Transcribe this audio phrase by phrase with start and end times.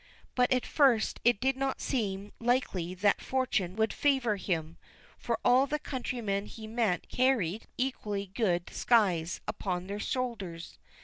[0.33, 4.79] But at first it did not seem likely that fortune would favor him,
[5.15, 10.79] for all the countrymen he met carried equally good scythes upon their shoulders.